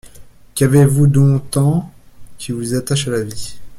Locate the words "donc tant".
1.05-1.91